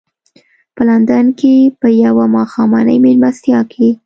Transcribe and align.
په 0.75 0.81
لندن 0.89 1.25
کې 1.39 1.53
په 1.79 1.87
یوه 2.03 2.25
ماښامنۍ 2.37 2.97
مېلمستیا 3.05 3.59
کې. 3.71 3.87